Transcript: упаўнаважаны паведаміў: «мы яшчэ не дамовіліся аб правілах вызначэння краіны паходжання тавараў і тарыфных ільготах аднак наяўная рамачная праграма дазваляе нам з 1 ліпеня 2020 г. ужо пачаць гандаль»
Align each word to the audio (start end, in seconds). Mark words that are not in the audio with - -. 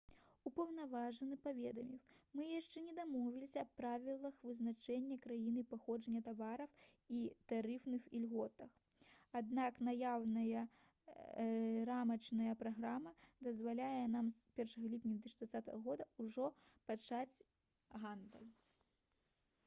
упаўнаважаны 0.49 1.35
паведаміў: 1.47 1.97
«мы 2.37 2.45
яшчэ 2.51 2.81
не 2.85 2.93
дамовіліся 2.99 3.59
аб 3.65 3.73
правілах 3.81 4.39
вызначэння 4.47 5.17
краіны 5.25 5.65
паходжання 5.73 6.21
тавараў 6.29 6.71
і 7.19 7.19
тарыфных 7.53 8.07
ільготах 8.21 8.73
аднак 9.41 9.77
наяўная 9.89 10.63
рамачная 11.93 12.57
праграма 12.65 13.13
дазваляе 13.51 14.03
нам 14.17 14.33
з 14.39 14.43
1 14.67 14.89
ліпеня 14.97 15.21
2020 15.29 15.73
г. 15.87 16.11
ужо 16.27 16.49
пачаць 16.91 17.39
гандаль» 18.05 18.51